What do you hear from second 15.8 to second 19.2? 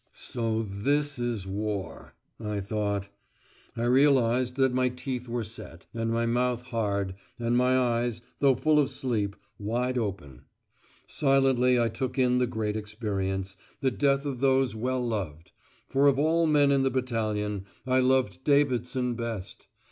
For of all men in the battalion I loved Davidson